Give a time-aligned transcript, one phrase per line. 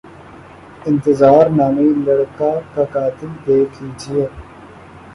[0.87, 4.25] انتظار نامی لڑکے کا قتل دیکھ لیجیے۔